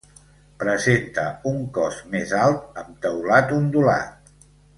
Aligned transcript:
Presenta 0.61 1.25
un 1.51 1.59
cos 1.75 1.99
més 2.15 2.33
alt 2.39 2.81
amb 2.85 2.97
teulat 3.05 3.55
ondulat. 3.61 4.35